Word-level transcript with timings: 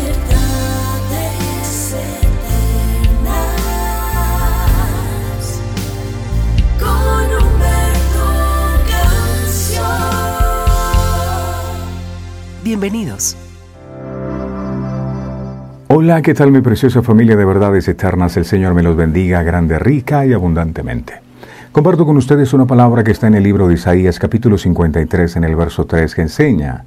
eternas 3.15 3.49
con 6.79 7.25
Humberto 7.25 8.27
Canción. 8.87 9.83
Bienvenidos. 12.63 13.35
Hola, 15.87 16.21
¿qué 16.21 16.35
tal 16.35 16.51
mi 16.51 16.61
preciosa 16.61 17.01
familia 17.01 17.35
de 17.35 17.45
verdades 17.45 17.87
eternas? 17.87 18.37
El 18.37 18.45
Señor 18.45 18.75
me 18.75 18.83
los 18.83 18.95
bendiga 18.95 19.41
grande, 19.41 19.79
rica 19.79 20.23
y 20.23 20.33
abundantemente. 20.33 21.28
Comparto 21.71 22.03
con 22.03 22.17
ustedes 22.17 22.51
una 22.53 22.65
palabra 22.65 23.03
que 23.03 23.11
está 23.11 23.27
en 23.27 23.35
el 23.35 23.43
libro 23.43 23.67
de 23.67 23.75
Isaías 23.75 24.17
capítulo 24.17 24.57
53 24.57 25.35
en 25.35 25.43
el 25.43 25.55
verso 25.55 25.85
3 25.85 26.15
que 26.15 26.23
enseña, 26.23 26.85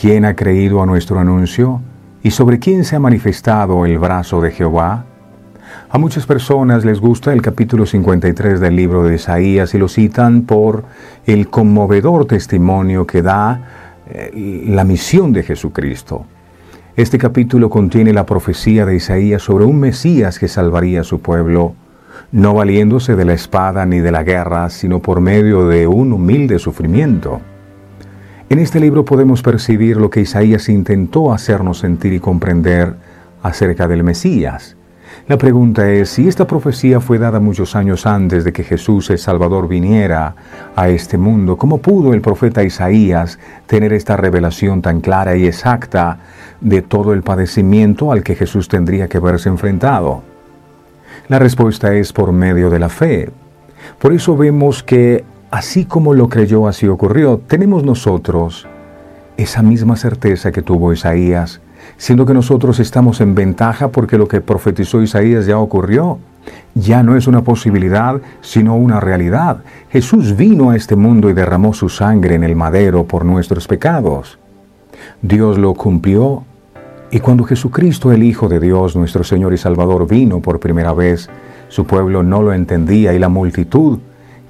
¿quién 0.00 0.24
ha 0.24 0.36
creído 0.36 0.80
a 0.80 0.86
nuestro 0.86 1.18
anuncio? 1.18 1.80
¿Y 2.22 2.30
sobre 2.30 2.60
quién 2.60 2.84
se 2.84 2.94
ha 2.94 3.00
manifestado 3.00 3.84
el 3.84 3.98
brazo 3.98 4.40
de 4.40 4.52
Jehová? 4.52 5.04
A 5.90 5.98
muchas 5.98 6.26
personas 6.26 6.84
les 6.84 7.00
gusta 7.00 7.32
el 7.32 7.42
capítulo 7.42 7.86
53 7.86 8.60
del 8.60 8.76
libro 8.76 9.02
de 9.02 9.16
Isaías 9.16 9.74
y 9.74 9.78
lo 9.78 9.88
citan 9.88 10.42
por 10.42 10.84
el 11.26 11.50
conmovedor 11.50 12.26
testimonio 12.26 13.08
que 13.08 13.20
da 13.20 13.62
eh, 14.08 14.64
la 14.68 14.84
misión 14.84 15.32
de 15.32 15.42
Jesucristo. 15.42 16.24
Este 16.94 17.18
capítulo 17.18 17.68
contiene 17.68 18.12
la 18.12 18.26
profecía 18.26 18.86
de 18.86 18.94
Isaías 18.94 19.42
sobre 19.42 19.64
un 19.64 19.80
Mesías 19.80 20.38
que 20.38 20.46
salvaría 20.46 21.00
a 21.00 21.04
su 21.04 21.18
pueblo, 21.18 21.74
no 22.32 22.54
valiéndose 22.54 23.16
de 23.16 23.24
la 23.24 23.34
espada 23.34 23.86
ni 23.86 24.00
de 24.00 24.12
la 24.12 24.22
guerra, 24.22 24.70
sino 24.70 25.00
por 25.00 25.20
medio 25.20 25.66
de 25.68 25.86
un 25.86 26.12
humilde 26.12 26.58
sufrimiento. 26.58 27.40
En 28.50 28.58
este 28.58 28.78
libro 28.78 29.04
podemos 29.04 29.42
percibir 29.42 29.96
lo 29.96 30.10
que 30.10 30.20
Isaías 30.20 30.68
intentó 30.68 31.32
hacernos 31.32 31.78
sentir 31.78 32.12
y 32.12 32.20
comprender 32.20 32.94
acerca 33.42 33.88
del 33.88 34.04
Mesías. 34.04 34.76
La 35.26 35.38
pregunta 35.38 35.90
es 35.90 36.10
si 36.10 36.28
esta 36.28 36.46
profecía 36.46 37.00
fue 37.00 37.18
dada 37.18 37.40
muchos 37.40 37.74
años 37.74 38.04
antes 38.04 38.44
de 38.44 38.52
que 38.52 38.62
Jesús 38.62 39.08
el 39.10 39.18
Salvador 39.18 39.68
viniera 39.68 40.34
a 40.76 40.88
este 40.88 41.16
mundo, 41.16 41.56
¿cómo 41.56 41.78
pudo 41.78 42.12
el 42.12 42.20
profeta 42.20 42.62
Isaías 42.62 43.38
tener 43.66 43.94
esta 43.94 44.16
revelación 44.16 44.82
tan 44.82 45.00
clara 45.00 45.36
y 45.36 45.46
exacta 45.46 46.18
de 46.60 46.82
todo 46.82 47.14
el 47.14 47.22
padecimiento 47.22 48.12
al 48.12 48.22
que 48.22 48.34
Jesús 48.34 48.68
tendría 48.68 49.08
que 49.08 49.18
verse 49.18 49.48
enfrentado? 49.48 50.33
La 51.28 51.38
respuesta 51.38 51.94
es 51.94 52.12
por 52.12 52.32
medio 52.32 52.70
de 52.70 52.78
la 52.78 52.88
fe. 52.88 53.30
Por 53.98 54.12
eso 54.12 54.36
vemos 54.36 54.82
que 54.82 55.24
así 55.50 55.84
como 55.84 56.14
lo 56.14 56.28
creyó, 56.28 56.68
así 56.68 56.86
ocurrió. 56.86 57.40
Tenemos 57.46 57.84
nosotros 57.84 58.66
esa 59.36 59.62
misma 59.62 59.96
certeza 59.96 60.52
que 60.52 60.62
tuvo 60.62 60.92
Isaías 60.92 61.60
siendo 61.96 62.26
que 62.26 62.34
nosotros 62.34 62.80
estamos 62.80 63.20
en 63.20 63.34
ventaja 63.34 63.88
porque 63.88 64.18
lo 64.18 64.28
que 64.28 64.40
profetizó 64.40 65.02
Isaías 65.02 65.46
ya 65.46 65.58
ocurrió. 65.58 66.18
Ya 66.74 67.02
no 67.02 67.16
es 67.16 67.26
una 67.26 67.42
posibilidad, 67.42 68.20
sino 68.42 68.76
una 68.76 69.00
realidad. 69.00 69.58
Jesús 69.90 70.36
vino 70.36 70.70
a 70.70 70.76
este 70.76 70.96
mundo 70.96 71.30
y 71.30 71.32
derramó 71.32 71.72
su 71.72 71.88
sangre 71.88 72.34
en 72.34 72.44
el 72.44 72.56
madero 72.56 73.04
por 73.04 73.24
nuestros 73.24 73.66
pecados. 73.66 74.38
Dios 75.22 75.56
lo 75.56 75.74
cumplió 75.74 76.44
y 77.14 77.20
cuando 77.20 77.44
Jesucristo, 77.44 78.10
el 78.10 78.24
Hijo 78.24 78.48
de 78.48 78.58
Dios, 78.58 78.96
nuestro 78.96 79.22
Señor 79.22 79.54
y 79.54 79.56
Salvador, 79.56 80.08
vino 80.08 80.40
por 80.40 80.58
primera 80.58 80.92
vez, 80.92 81.30
su 81.68 81.86
pueblo 81.86 82.24
no 82.24 82.42
lo 82.42 82.52
entendía 82.52 83.14
y 83.14 83.20
la 83.20 83.28
multitud 83.28 84.00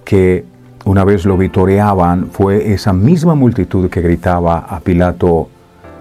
que 0.02 0.46
una 0.86 1.04
vez 1.04 1.26
lo 1.26 1.36
vitoreaban 1.36 2.28
fue 2.32 2.72
esa 2.72 2.94
misma 2.94 3.34
multitud 3.34 3.90
que 3.90 4.00
gritaba 4.00 4.60
a 4.60 4.80
Pilato, 4.80 5.50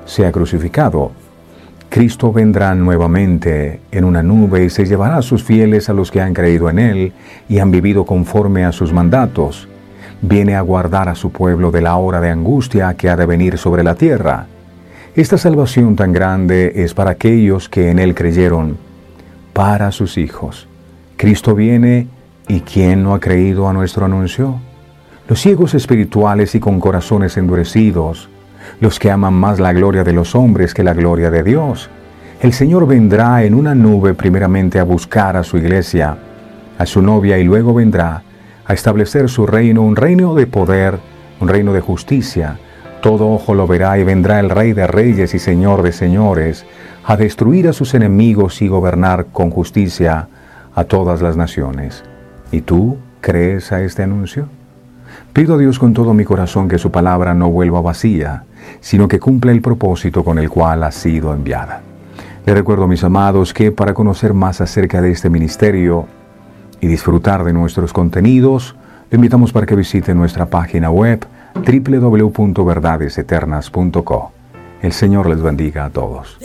sea 0.05 0.31
crucificado. 0.31 1.11
Cristo 1.89 2.31
vendrá 2.31 2.73
nuevamente 2.75 3.81
en 3.91 4.05
una 4.05 4.23
nube 4.23 4.63
y 4.63 4.69
se 4.69 4.85
llevará 4.85 5.17
a 5.17 5.21
sus 5.21 5.43
fieles 5.43 5.89
a 5.89 5.93
los 5.93 6.11
que 6.11 6.21
han 6.21 6.33
creído 6.33 6.69
en 6.69 6.79
Él 6.79 7.11
y 7.49 7.59
han 7.59 7.71
vivido 7.71 8.05
conforme 8.05 8.63
a 8.63 8.71
sus 8.71 8.93
mandatos. 8.93 9.67
Viene 10.21 10.55
a 10.55 10.61
guardar 10.61 11.09
a 11.09 11.15
su 11.15 11.29
pueblo 11.29 11.71
de 11.71 11.81
la 11.81 11.97
hora 11.97 12.21
de 12.21 12.29
angustia 12.29 12.93
que 12.93 13.09
ha 13.09 13.17
de 13.17 13.25
venir 13.25 13.57
sobre 13.57 13.83
la 13.83 13.95
tierra. 13.95 14.47
Esta 15.15 15.37
salvación 15.37 15.95
tan 15.95 16.11
grande 16.11 16.71
es 16.77 16.95
para 16.95 17.11
aquellos 17.11 17.69
que 17.69 17.91
en 17.91 17.99
Él 17.99 18.15
creyeron, 18.15 18.77
para 19.53 19.91
sus 19.91 20.17
hijos. 20.17 20.67
Cristo 21.17 21.53
viene 21.53 22.07
y 22.47 22.61
¿quién 22.61 23.03
no 23.03 23.13
ha 23.13 23.19
creído 23.19 23.69
a 23.69 23.73
nuestro 23.73 24.05
anuncio? 24.05 24.59
Los 25.27 25.39
ciegos 25.39 25.75
espirituales 25.75 26.55
y 26.55 26.59
con 26.59 26.79
corazones 26.79 27.37
endurecidos, 27.37 28.27
los 28.79 28.97
que 28.97 29.11
aman 29.11 29.35
más 29.35 29.59
la 29.59 29.71
gloria 29.71 30.03
de 30.03 30.13
los 30.13 30.33
hombres 30.33 30.73
que 30.73 30.83
la 30.83 30.95
gloria 30.95 31.29
de 31.29 31.43
Dios. 31.43 31.91
El 32.41 32.51
Señor 32.51 32.87
vendrá 32.87 33.43
en 33.43 33.53
una 33.53 33.75
nube 33.75 34.15
primeramente 34.15 34.79
a 34.79 34.83
buscar 34.83 35.37
a 35.37 35.43
su 35.43 35.57
iglesia, 35.57 36.17
a 36.79 36.87
su 36.87 37.03
novia, 37.03 37.37
y 37.37 37.43
luego 37.43 37.75
vendrá 37.75 38.23
a 38.65 38.73
establecer 38.73 39.29
su 39.29 39.45
reino, 39.45 39.83
un 39.83 39.95
reino 39.95 40.33
de 40.33 40.47
poder, 40.47 40.97
un 41.39 41.49
reino 41.49 41.71
de 41.71 41.81
justicia. 41.81 42.57
Todo 43.03 43.29
ojo 43.33 43.53
lo 43.53 43.67
verá 43.67 43.99
y 43.99 44.05
vendrá 44.05 44.39
el 44.39 44.49
Rey 44.49 44.71
de 44.71 44.87
Reyes 44.87 45.33
y 45.33 45.39
Señor 45.39 45.81
de 45.81 45.91
Señores, 45.91 46.65
a 47.03 47.17
destruir 47.17 47.67
a 47.67 47.73
sus 47.73 47.95
enemigos 47.95 48.61
y 48.61 48.69
gobernar 48.69 49.25
con 49.33 49.49
justicia 49.49 50.29
a 50.73 50.85
todas 50.85 51.21
las 51.21 51.35
naciones. 51.35 52.01
¿Y 52.49 52.61
tú 52.61 52.95
crees 53.19 53.73
a 53.73 53.81
este 53.81 54.03
anuncio? 54.03 54.47
Pido 55.33 55.55
a 55.55 55.57
Dios 55.57 55.79
con 55.79 55.93
todo 55.93 56.13
mi 56.13 56.23
corazón 56.23 56.69
que 56.69 56.77
su 56.77 56.91
palabra 56.91 57.33
no 57.33 57.49
vuelva 57.49 57.81
vacía, 57.81 58.45
sino 58.79 59.09
que 59.09 59.19
cumpla 59.19 59.51
el 59.51 59.61
propósito 59.61 60.23
con 60.23 60.39
el 60.39 60.49
cual 60.49 60.81
ha 60.83 60.91
sido 60.93 61.33
enviada. 61.33 61.81
Le 62.45 62.53
recuerdo, 62.53 62.87
mis 62.87 63.03
amados, 63.03 63.53
que 63.53 63.73
para 63.73 63.93
conocer 63.93 64.33
más 64.33 64.61
acerca 64.61 65.01
de 65.01 65.11
este 65.11 65.29
ministerio 65.29 66.07
y 66.79 66.87
disfrutar 66.87 67.43
de 67.43 67.51
nuestros 67.51 67.91
contenidos, 67.91 68.77
le 69.11 69.17
invitamos 69.17 69.51
para 69.51 69.65
que 69.65 69.75
visite 69.75 70.15
nuestra 70.15 70.45
página 70.45 70.89
web 70.89 71.27
www.verdadeseternas.co. 71.55 74.31
El 74.81 74.91
Señor 74.91 75.29
les 75.29 75.41
bendiga 75.41 75.85
a 75.85 75.89
todos. 75.89 76.37